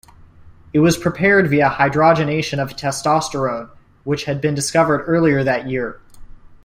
[0.73, 3.69] It was prepared via hydrogenation of testosterone,
[4.03, 6.01] which had been discovered earlier that year.